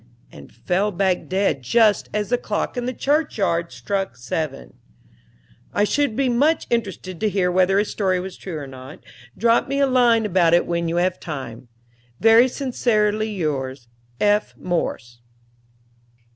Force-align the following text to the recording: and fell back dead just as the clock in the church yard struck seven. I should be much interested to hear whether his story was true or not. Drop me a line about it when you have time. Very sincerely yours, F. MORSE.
and 0.31 0.51
fell 0.51 0.91
back 0.91 1.27
dead 1.29 1.61
just 1.61 2.09
as 2.11 2.29
the 2.31 2.37
clock 2.39 2.75
in 2.75 2.87
the 2.87 2.91
church 2.93 3.37
yard 3.37 3.71
struck 3.71 4.17
seven. 4.17 4.73
I 5.75 5.83
should 5.83 6.15
be 6.15 6.27
much 6.27 6.65
interested 6.71 7.19
to 7.19 7.29
hear 7.29 7.51
whether 7.51 7.77
his 7.77 7.91
story 7.91 8.19
was 8.19 8.35
true 8.35 8.57
or 8.57 8.65
not. 8.65 9.03
Drop 9.37 9.67
me 9.67 9.79
a 9.79 9.85
line 9.85 10.25
about 10.25 10.55
it 10.55 10.65
when 10.65 10.87
you 10.89 10.95
have 10.95 11.19
time. 11.19 11.67
Very 12.19 12.47
sincerely 12.47 13.29
yours, 13.29 13.89
F. 14.19 14.57
MORSE. 14.57 15.19